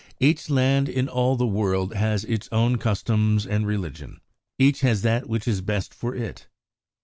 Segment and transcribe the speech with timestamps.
[0.19, 4.19] Each land in all the world has its own customs and religion.
[4.57, 6.47] Each has that which is best for it.